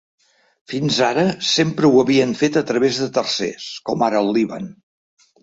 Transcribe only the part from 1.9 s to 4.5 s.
ho havien fet a través de tercers, com ara al